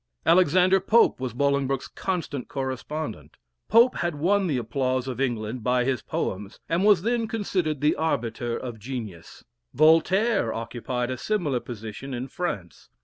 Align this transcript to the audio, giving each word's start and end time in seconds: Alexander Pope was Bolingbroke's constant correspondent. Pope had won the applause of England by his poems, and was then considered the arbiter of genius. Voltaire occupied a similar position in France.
Alexander 0.25 0.79
Pope 0.79 1.19
was 1.19 1.35
Bolingbroke's 1.35 1.87
constant 1.87 2.47
correspondent. 2.47 3.37
Pope 3.69 3.97
had 3.97 4.15
won 4.15 4.47
the 4.47 4.57
applause 4.57 5.07
of 5.07 5.21
England 5.21 5.63
by 5.63 5.83
his 5.85 6.01
poems, 6.01 6.59
and 6.67 6.83
was 6.83 7.03
then 7.03 7.27
considered 7.27 7.81
the 7.81 7.95
arbiter 7.95 8.57
of 8.57 8.79
genius. 8.79 9.43
Voltaire 9.75 10.51
occupied 10.55 11.11
a 11.11 11.19
similar 11.19 11.59
position 11.59 12.15
in 12.15 12.27
France. 12.29 12.89